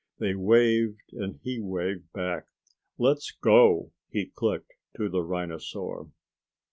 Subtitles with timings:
[0.17, 2.45] They waved and he waved back.
[2.97, 6.07] "Let's go!" he clicked to the rhinosaur.